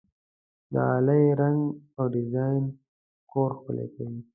[0.73, 1.61] د غالۍ رنګ
[1.97, 2.63] او ډیزاین
[3.31, 4.19] کور ښکلی کوي.